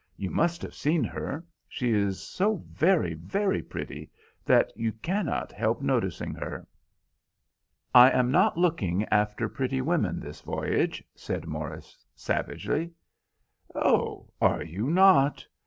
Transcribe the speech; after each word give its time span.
You 0.17 0.31
must 0.31 0.63
have 0.63 0.73
seen 0.73 1.03
her; 1.03 1.45
she 1.69 1.91
is 1.91 2.19
so 2.19 2.63
very, 2.71 3.13
very 3.13 3.61
pretty, 3.61 4.09
that 4.43 4.73
you 4.75 4.93
cannot 4.93 5.51
help 5.51 5.79
noticing 5.79 6.33
her." 6.33 6.65
"I 7.93 8.09
am 8.09 8.31
not 8.31 8.57
looking 8.57 9.05
after 9.09 9.47
pretty 9.47 9.79
women 9.79 10.19
this 10.19 10.41
voyage," 10.41 11.03
said 11.13 11.45
Morris, 11.45 12.03
savagely. 12.15 12.89
"Oh, 13.75 14.31
are 14.41 14.63
you 14.63 14.89
not? 14.89 15.45